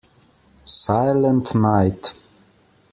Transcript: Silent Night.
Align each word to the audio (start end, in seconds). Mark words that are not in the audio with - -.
Silent 0.65 1.53
Night. 1.53 2.15